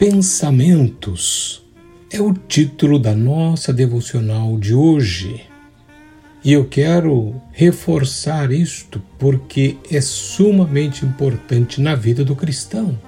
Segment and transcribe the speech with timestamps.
[0.00, 1.62] Pensamentos
[2.10, 5.42] é o título da nossa devocional de hoje.
[6.42, 12.98] E eu quero reforçar isto porque é sumamente importante na vida do cristão.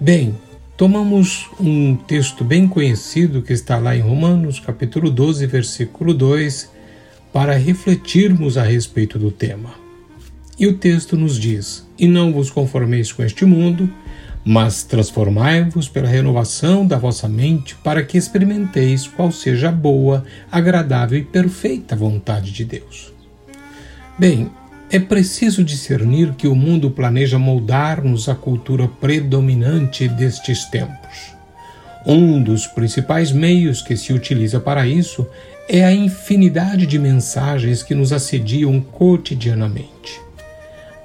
[0.00, 0.34] Bem,
[0.76, 6.68] tomamos um texto bem conhecido que está lá em Romanos, capítulo 12, versículo 2,
[7.32, 9.72] para refletirmos a respeito do tema.
[10.58, 13.88] E o texto nos diz: E não vos conformeis com este mundo,
[14.44, 21.18] mas transformai-vos pela renovação da vossa mente, para que experimenteis qual seja a boa, agradável
[21.18, 23.12] e perfeita vontade de Deus.
[24.18, 24.50] Bem,
[24.90, 31.32] é preciso discernir que o mundo planeja moldar-nos a cultura predominante destes tempos.
[32.04, 35.26] Um dos principais meios que se utiliza para isso
[35.68, 40.20] é a infinidade de mensagens que nos assediam cotidianamente.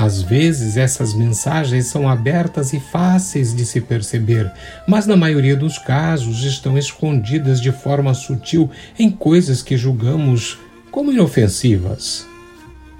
[0.00, 4.50] Às vezes essas mensagens são abertas e fáceis de se perceber,
[4.86, 10.56] mas na maioria dos casos estão escondidas de forma sutil em coisas que julgamos
[10.92, 12.24] como inofensivas.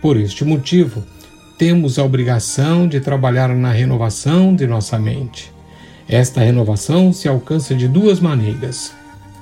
[0.02, 1.04] Por este motivo,
[1.56, 5.52] temos a obrigação de trabalhar na renovação de nossa mente.
[6.08, 8.92] Esta renovação se alcança de duas maneiras.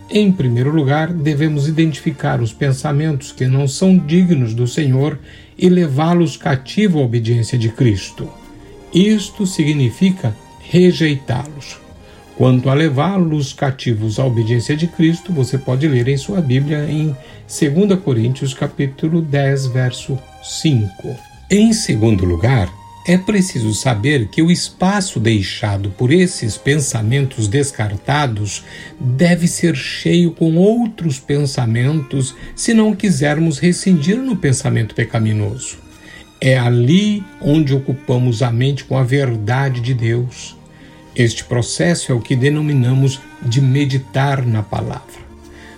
[0.09, 5.19] Em primeiro lugar, devemos identificar os pensamentos que não são dignos do Senhor
[5.59, 8.29] e levá-los cativo à obediência de Cristo.
[8.95, 11.79] Isto significa rejeitá-los.
[12.37, 17.17] Quanto a levá-los cativos à obediência de Cristo, você pode ler em sua Bíblia em
[17.49, 21.17] 2 Coríntios capítulo 10, verso 5.
[21.51, 22.71] Em segundo lugar,
[23.07, 28.65] é preciso saber que o espaço deixado por esses pensamentos descartados
[28.99, 35.79] deve ser cheio com outros pensamentos se não quisermos rescindir no pensamento pecaminoso.
[36.41, 40.57] É ali onde ocupamos a mente com a verdade de Deus.
[41.15, 45.25] Este processo é o que denominamos de meditar na palavra.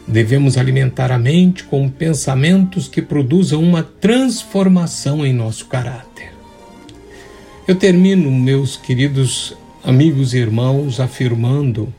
[0.06, 6.07] Devemos alimentar a mente com pensamentos que produzam uma transformação em nosso caráter.
[7.68, 11.92] Eu termino, meus queridos amigos e irmãos, afirmando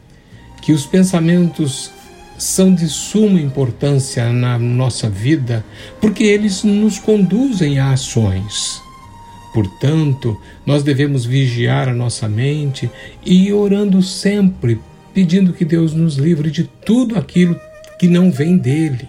[0.63, 1.91] que os pensamentos
[2.40, 5.63] são de suma importância na nossa vida,
[6.02, 8.81] porque eles nos conduzem a ações.
[9.53, 10.35] Portanto,
[10.66, 12.90] nós devemos vigiar a nossa mente
[13.24, 14.80] e ir orando sempre,
[15.13, 17.56] pedindo que Deus nos livre de tudo aquilo
[18.00, 19.07] que não vem dele.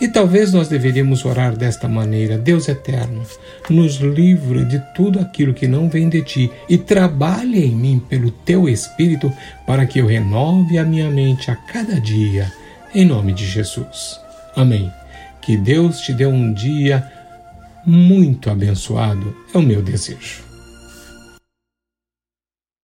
[0.00, 3.22] E talvez nós deveríamos orar desta maneira: Deus eterno,
[3.68, 8.30] nos livre de tudo aquilo que não vem de ti e trabalhe em mim pelo
[8.30, 9.32] teu Espírito
[9.66, 12.52] para que eu renove a minha mente a cada dia,
[12.94, 14.20] em nome de Jesus.
[14.56, 14.92] Amém.
[15.40, 17.06] Que Deus te dê um dia
[17.86, 20.43] muito abençoado, é o meu desejo.